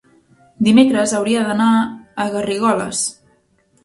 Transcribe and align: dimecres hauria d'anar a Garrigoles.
dimecres 0.67 1.11
hauria 1.17 1.43
d'anar 1.49 1.67
a 1.81 2.25
Garrigoles. 2.37 3.03